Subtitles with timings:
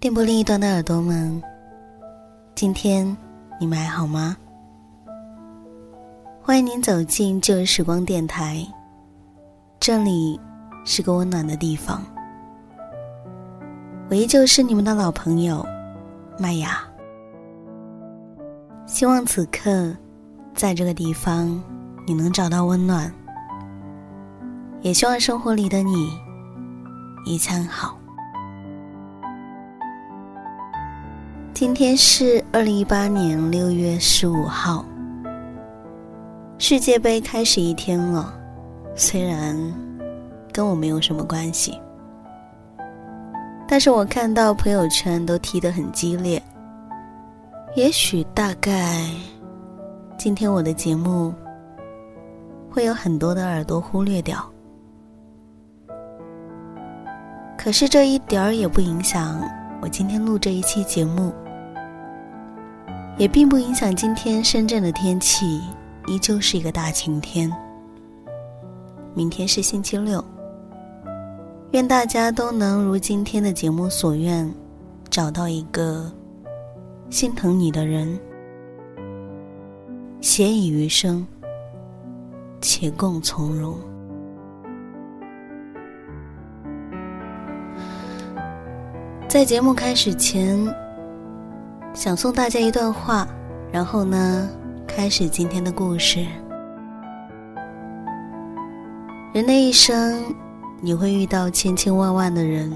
[0.00, 1.42] 电波另一端的耳朵们，
[2.54, 3.14] 今天
[3.60, 4.34] 你们还好吗？
[6.40, 8.66] 欢迎您走进旧时光电台，
[9.78, 10.40] 这里
[10.86, 12.02] 是个温暖的地方。
[14.08, 15.62] 我依旧是你们的老朋友
[16.38, 16.82] 麦雅。
[18.86, 19.94] 希望此刻
[20.54, 21.62] 在这个地方
[22.06, 23.12] 你能找到温暖，
[24.80, 26.08] 也希望生活里的你
[27.26, 27.99] 一餐好。
[31.60, 34.82] 今天是二零一八年六月十五号，
[36.56, 38.32] 世界杯开始一天了，
[38.96, 39.54] 虽然
[40.54, 41.78] 跟我没有什么关系，
[43.68, 46.42] 但是我看到朋友圈都踢得很激烈。
[47.76, 49.04] 也许大概，
[50.16, 51.30] 今天我的节目
[52.70, 54.42] 会有很多的耳朵忽略掉，
[57.58, 59.38] 可是这一点儿也不影响
[59.82, 61.30] 我今天录这一期节目。
[63.18, 65.60] 也并不影响今天深圳的天气，
[66.06, 67.52] 依旧是一个大晴天。
[69.14, 70.24] 明天是星期六，
[71.72, 74.50] 愿大家都能如今天的节目所愿，
[75.10, 76.10] 找到一个
[77.10, 78.18] 心疼你的人，
[80.20, 81.26] 携以余生，
[82.60, 83.76] 且共从容。
[89.28, 90.58] 在节目开始前。
[92.00, 93.28] 想送大家一段话，
[93.70, 94.48] 然后呢，
[94.86, 96.26] 开始今天的故事。
[99.34, 100.34] 人的一生，
[100.80, 102.74] 你会遇到千千万万的人，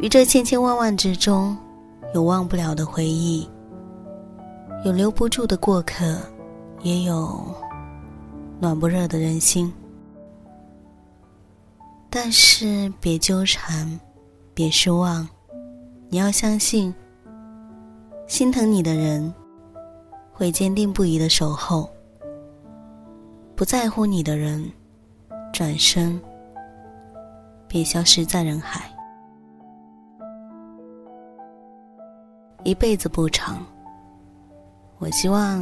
[0.00, 1.56] 于这千千万万之中，
[2.14, 3.48] 有忘不了的回忆，
[4.84, 6.18] 有留不住的过客，
[6.80, 7.40] 也有
[8.58, 9.72] 暖不热的人心。
[12.10, 14.00] 但是别纠缠，
[14.52, 15.28] 别失望，
[16.08, 16.92] 你要相信。
[18.32, 19.30] 心疼你的人，
[20.32, 21.86] 会坚定不移的守候；
[23.54, 24.72] 不在乎你的人，
[25.52, 26.18] 转身，
[27.68, 28.90] 便消失在人海。
[32.64, 33.58] 一辈子不长，
[34.96, 35.60] 我希望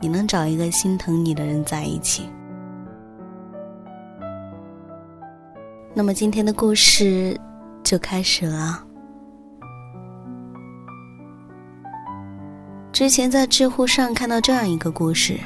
[0.00, 2.26] 你能找一个心疼你的人在一起。
[5.92, 7.38] 那么今天的故事
[7.84, 8.85] 就开始了。
[12.96, 15.38] 之前在知乎上看到这样一个故事：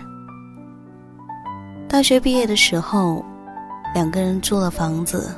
[1.89, 3.25] 大学毕业的时候，
[3.93, 5.35] 两个人租了房子，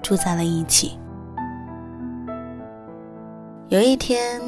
[0.00, 0.96] 住在了一起。
[3.70, 4.40] 有一天，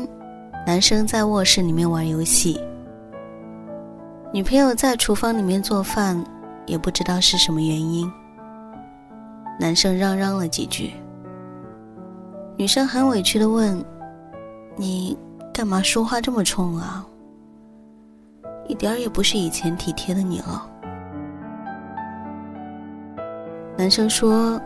[0.64, 2.61] 男生在卧室里面玩游戏，
[4.32, 6.25] 女朋友在厨房里面做饭，
[6.64, 8.08] 也不知道是什么原因，
[9.58, 10.93] 男生嚷嚷了几句，
[12.56, 13.85] 女生很委屈的问
[14.79, 15.19] ：“你？”
[15.55, 17.06] 干嘛说话这么冲啊？
[18.67, 20.69] 一点儿也不是以前体贴的你了。
[23.79, 24.61] 男生说：“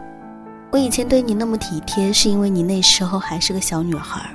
[0.73, 4.31] 我以前对你那么体贴，是因为你那时候还是个小女孩，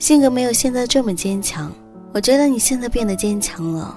[0.00, 1.70] 性格没有现在这么坚强，
[2.12, 3.96] 我觉得你现在变得坚强了，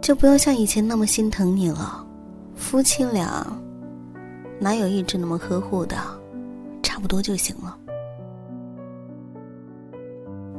[0.00, 2.02] 就不用像以前那么心疼你了。
[2.56, 3.46] 夫妻俩
[4.58, 5.96] 哪有一直那么呵护的，
[6.82, 7.76] 差不多就行了。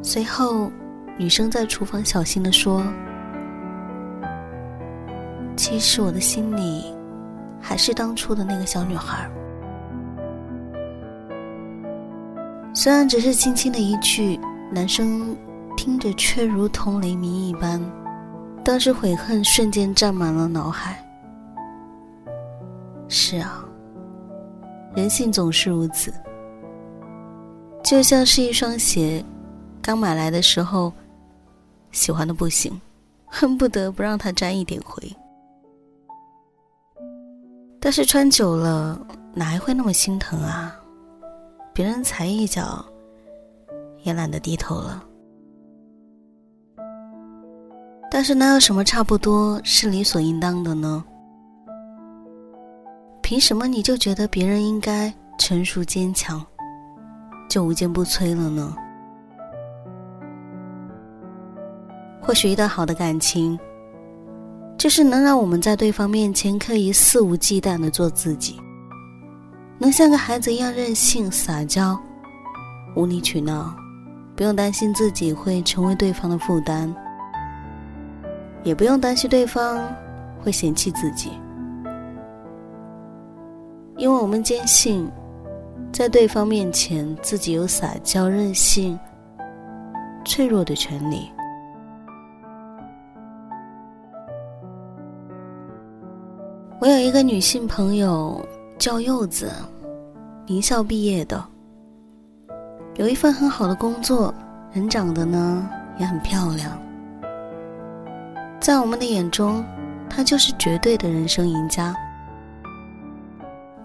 [0.07, 0.71] 随后，
[1.17, 2.85] 女生在厨房小心的说
[5.57, 6.93] ：“其实我的心里
[7.59, 9.27] 还是当初的那个小女孩。”
[12.71, 14.39] 虽然只是轻轻的一句，
[14.71, 15.35] 男生
[15.75, 17.81] 听着却如同雷鸣一般，
[18.63, 21.03] 当时悔恨瞬间占满了脑海。
[23.07, 23.65] 是啊，
[24.95, 26.13] 人性总是如此，
[27.83, 29.25] 就像是一双鞋，
[29.85, 30.91] 刚买来的时候，
[31.91, 32.81] 喜欢的不行，
[33.27, 35.15] 恨不得不让它沾一点灰，
[37.79, 38.99] 但是穿久了，
[39.35, 40.75] 哪还会那么心疼啊？
[41.71, 42.83] 别人踩一脚，
[44.01, 45.03] 也懒得低头了。
[48.09, 51.05] 但是哪有什么差不多是理所应当的呢？
[53.21, 56.43] 凭什么你就觉得别人应该成熟坚强，
[57.47, 58.75] 就无坚不摧了呢？
[62.25, 63.57] 或许一段好的感情，
[64.79, 68.59] 就是能让我们在对方面前可以肆无忌惮的做自己。
[69.77, 71.95] 能像个孩子一样任性撒娇，
[72.95, 73.75] 无理取闹，
[74.35, 76.91] 不用担心自己会成为对方的负担，
[78.63, 79.87] 也不用担心对方
[80.41, 81.29] 会嫌弃自己，
[83.97, 85.07] 因为我们坚信，
[85.91, 88.97] 在对方面前自己有撒娇、任性、
[90.25, 91.29] 脆弱的权利。
[96.85, 98.39] 我有一个女性朋友。
[98.77, 99.49] 叫柚子，
[100.45, 101.43] 名校毕业的，
[102.97, 104.31] 有一份很好的工作，
[104.73, 105.67] 人长得呢
[105.97, 106.77] 也很漂亮。
[108.59, 109.63] 在我们的眼中，
[110.09, 111.95] 她就是绝对的人生赢家。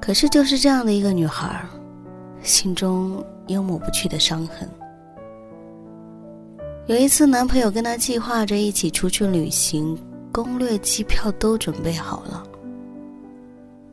[0.00, 1.64] 可是就是这样的一个女孩，
[2.42, 4.68] 心中有抹不去的伤痕。
[6.86, 9.96] 有一次，男朋友跟她计划着一起出去旅行，
[10.32, 12.42] 攻略、机票都准备好了。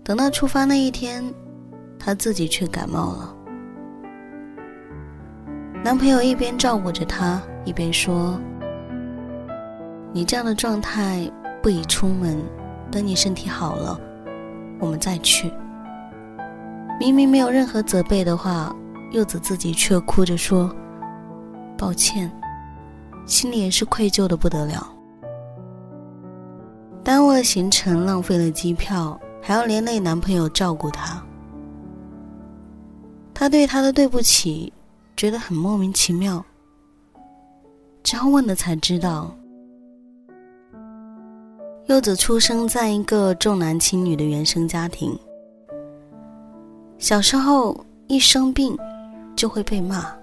[0.07, 1.21] 等到出发那一天，
[1.99, 3.35] 她自己却感冒了。
[5.83, 8.39] 男朋友一边照顾着她，一边说
[10.13, 11.29] ：“你这样的状态
[11.61, 12.41] 不宜出门，
[12.89, 13.99] 等你身体好了，
[14.79, 15.51] 我们再去。”
[17.01, 18.73] 明明没有任何责备的话，
[19.11, 20.73] 柚子自己却哭着说
[21.77, 22.31] ：“抱歉。”
[23.27, 24.87] 心里也是愧疚的不得了，
[27.03, 29.19] 耽误了行程，浪费了机票。
[29.47, 31.23] 还要连累男朋友照顾她，
[33.33, 34.73] 她对他的对不起
[35.15, 36.43] 觉得很莫名其妙。
[38.03, 39.33] 之后问了才知道，
[41.85, 45.17] 柚子出生在一个重男轻女的原生家庭，
[46.97, 48.77] 小时候一生病
[49.33, 50.13] 就会被骂，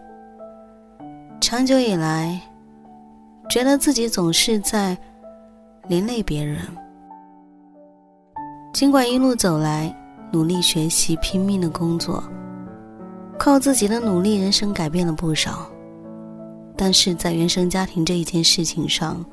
[1.40, 2.38] 长久以来
[3.48, 4.94] 觉得自己总是在
[5.88, 6.58] 连累别人。
[8.74, 9.94] 尽管一路走来，
[10.32, 12.20] 努力学习，拼命的工作，
[13.38, 15.64] 靠自己的努力，人生改变了不少。
[16.76, 19.24] 但是在原生家庭这一件事情上，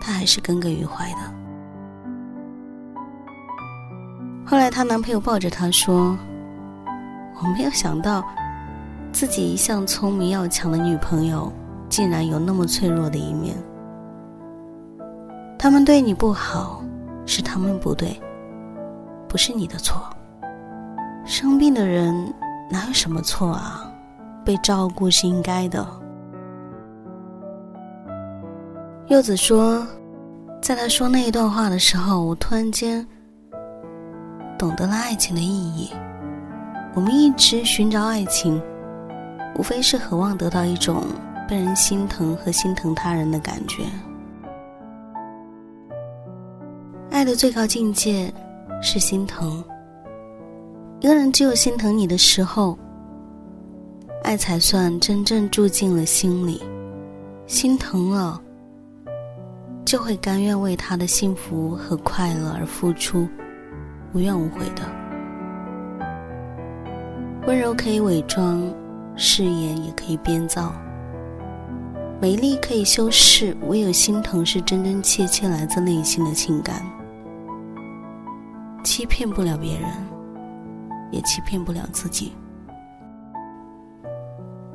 [0.00, 1.18] 她还是耿耿于怀的。
[4.46, 6.16] 后来，她男朋友抱着她说
[7.42, 8.24] ：“我没有想到，
[9.12, 11.52] 自己一向聪明要强的女朋友，
[11.90, 13.54] 竟然有那么脆弱的一面。
[15.58, 16.82] 他们对你不好。”
[17.26, 18.20] 是他们不对，
[19.28, 20.02] 不是你的错。
[21.24, 22.12] 生病的人
[22.70, 23.86] 哪有什么错啊？
[24.44, 25.86] 被照顾是应该的。
[29.08, 29.86] 柚子说，
[30.62, 33.06] 在他说那一段话的时候，我突然间
[34.58, 35.90] 懂得了爱情的意义。
[36.94, 38.60] 我们一直寻找爱情，
[39.56, 41.04] 无非是渴望得到一种
[41.48, 43.84] 被人心疼和心疼他人的感觉。
[47.20, 48.32] 爱的最高境界
[48.80, 49.62] 是心疼。
[51.00, 52.78] 一个人只有心疼你的时候，
[54.22, 56.62] 爱才算真正住进了心里。
[57.46, 58.40] 心疼了，
[59.84, 63.28] 就会甘愿为他的幸福和快乐而付出，
[64.14, 64.80] 无怨无悔的。
[67.46, 68.62] 温柔可以伪装，
[69.14, 70.72] 誓言也可以编造，
[72.18, 76.82] 美丽可以修饰，唯有心疼是真真切切来自内心的情感。
[78.82, 79.90] 欺骗不了别人，
[81.10, 82.32] 也欺骗不了自己。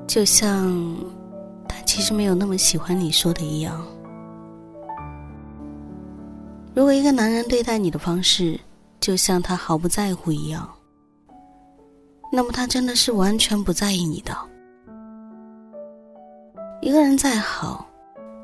[0.07, 0.73] 就像
[1.67, 3.85] 他其实没有那么喜欢你说的一样。
[6.73, 8.59] 如果一个男人对待你的方式，
[8.99, 10.69] 就像他毫不在乎一样，
[12.31, 14.35] 那么他真的是完全不在意你的。
[16.81, 17.87] 一个人再好，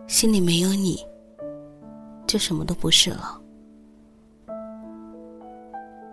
[0.07, 0.99] 心里没有你，
[2.25, 3.40] 就什么都不是了。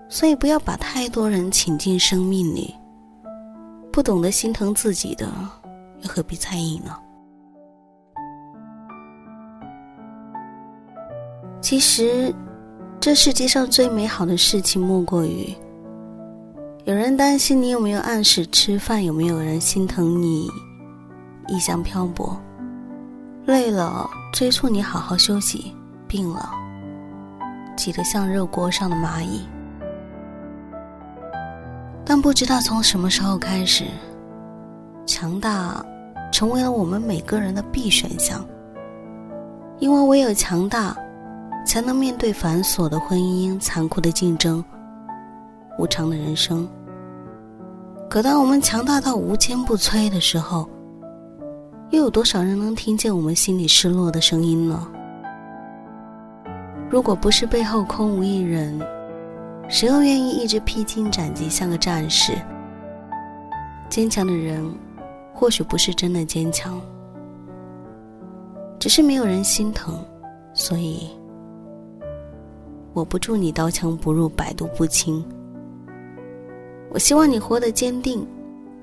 [0.08, 2.74] 所以不要把太多人请进生命里，
[3.92, 5.26] 不懂得心疼自己的，
[6.02, 6.96] 又何必在意呢？
[11.60, 12.34] 其实。
[13.00, 15.54] 这世界上最美好的事情，莫过于
[16.84, 20.48] 有人担心你有没有按时吃饭，有没有人心疼你
[21.46, 22.36] 异乡漂泊，
[23.46, 25.72] 累了催促你好好休息，
[26.08, 26.50] 病了
[27.76, 29.42] 挤得像热锅上的蚂蚁。
[32.08, 33.84] 但不知道从什么时候开始，
[35.04, 35.84] 强大
[36.32, 38.42] 成为了我们每个人的必选项，
[39.78, 40.96] 因为唯有强大。
[41.66, 44.64] 才能面对繁琐的婚姻、残酷的竞争、
[45.78, 46.66] 无常的人生。
[48.08, 50.66] 可当我们强大到无坚不摧的时候，
[51.90, 54.88] 又有多少人能听见我们心里失落的声音呢？
[56.88, 58.80] 如果不是背后空无一人，
[59.68, 62.32] 谁又愿意一直披荆斩棘，像个战士？
[63.90, 64.64] 坚强的人，
[65.34, 66.80] 或许不是真的坚强，
[68.78, 70.02] 只是没有人心疼，
[70.54, 71.10] 所以。
[72.94, 75.24] 我不祝你刀枪不入、百毒不侵。
[76.90, 78.26] 我希望你活得坚定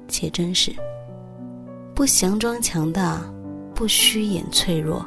[0.07, 0.71] 且真实，
[1.93, 3.19] 不佯装强大，
[3.73, 5.05] 不虚掩脆弱。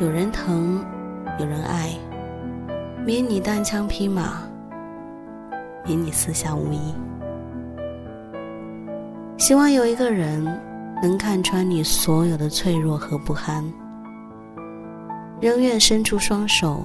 [0.00, 0.84] 有人疼，
[1.38, 1.90] 有人爱，
[3.04, 4.42] 免你单枪匹马，
[5.84, 6.94] 免你四下无依。
[9.36, 10.44] 希望有一个人
[11.02, 13.64] 能看穿你所有的脆弱和不堪，
[15.40, 16.84] 仍愿伸出双手。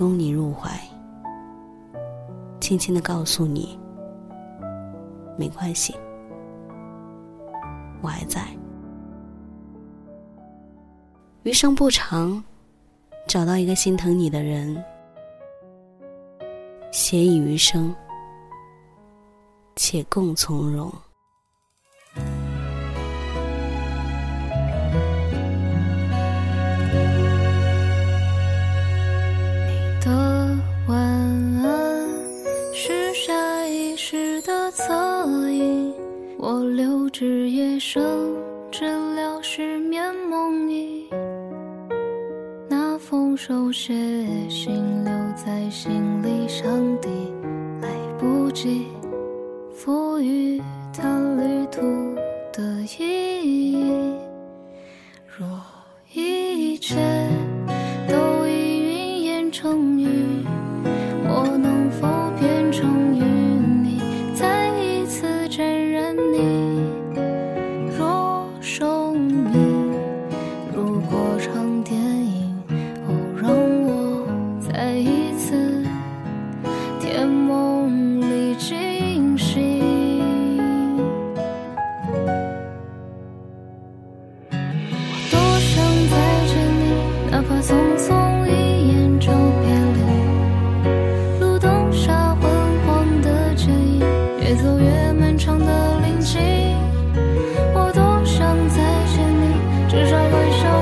[0.00, 0.72] 拥你入怀，
[2.58, 3.78] 轻轻的告诉你，
[5.38, 5.94] 没关系，
[8.02, 8.40] 我还在。
[11.44, 12.42] 余生不长，
[13.28, 14.82] 找到一个心疼你的人，
[16.96, 17.92] 携以余生，
[19.74, 20.88] 且共从容。
[22.14, 22.20] 你
[30.00, 32.08] 的晚安
[32.72, 35.92] 是下意识的侧影，
[36.38, 38.00] 我留至夜深，
[38.70, 38.84] 治
[39.16, 40.93] 疗失眠梦呓。
[43.36, 43.92] 手写
[44.48, 47.08] 信留在行李箱底，
[47.82, 47.88] 来
[48.18, 48.86] 不及
[49.74, 50.62] 赋予
[50.92, 51.82] 它旅途
[52.52, 54.14] 的意义。
[55.36, 55.46] 若
[56.12, 56.96] 一切
[58.08, 60.03] 都已云烟成雨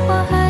[0.00, 0.41] 花海。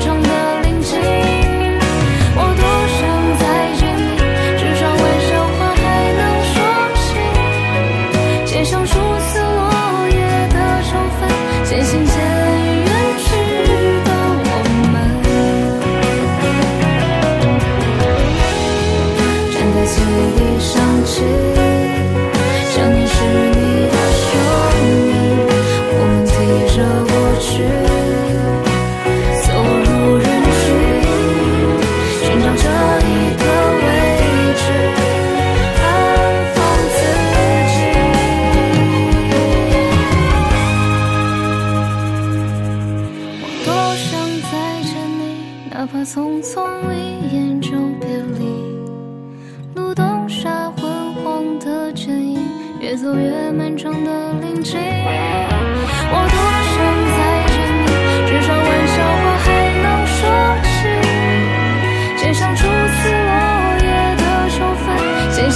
[0.00, 1.37] 重的零星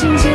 [0.02, 0.31] seasons